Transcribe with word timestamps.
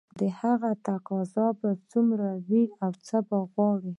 د 0.19 0.21
هغه 0.39 0.71
تقاضا 0.87 1.47
به 1.59 1.69
څومره 1.91 2.29
وي 2.47 2.63
او 2.83 2.91
څه 3.07 3.17
به 3.27 3.37
غواړي 3.51 3.89